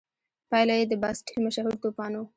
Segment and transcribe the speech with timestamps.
[0.49, 2.23] پایله یې د باسټیل مشهور توپان و.